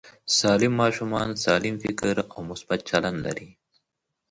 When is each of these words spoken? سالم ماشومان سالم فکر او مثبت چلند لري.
سالم 0.37 0.73
ماشومان 0.81 1.29
سالم 1.43 1.75
فکر 1.83 2.15
او 2.33 2.39
مثبت 2.49 2.79
چلند 2.89 3.17
لري. 3.25 3.49